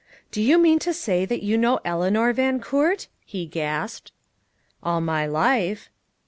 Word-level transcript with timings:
"Do 0.31 0.41
you 0.41 0.57
mean 0.57 0.79
to 0.79 0.95
say 0.95 1.25
that 1.25 1.43
you 1.43 1.59
know 1.59 1.79
Eleanor 1.85 2.33
Van 2.33 2.59
Coort?" 2.59 3.05
he 3.23 3.45
gasped. 3.45 4.11
"All 4.81 4.99
my 4.99 5.27
life." 5.27 5.91